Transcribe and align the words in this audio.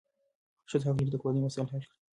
ښځه 0.69 0.85
حق 0.87 0.95
لري 0.97 1.05
چې 1.07 1.11
د 1.13 1.17
کورنۍ 1.21 1.39
مسایل 1.41 1.67
حل 1.71 1.81
کړي. 1.87 1.95